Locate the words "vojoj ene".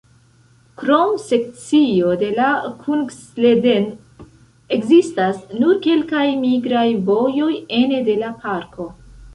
7.13-8.03